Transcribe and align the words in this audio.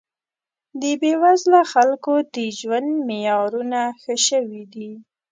د 0.81 0.83
بې 1.01 1.13
وزله 1.23 1.61
خلکو 1.73 2.13
د 2.35 2.37
ژوند 2.59 2.89
معیارونه 3.07 3.79
ښه 4.01 4.15
شوي 4.27 4.63
دي 4.73 4.91